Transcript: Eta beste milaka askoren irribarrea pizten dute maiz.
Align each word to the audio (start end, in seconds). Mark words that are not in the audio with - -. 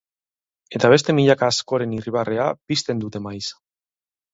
Eta 0.79 0.91
beste 0.93 1.15
milaka 1.19 1.51
askoren 1.55 1.95
irribarrea 2.01 2.51
pizten 2.67 3.07
dute 3.09 3.27
maiz. 3.29 3.41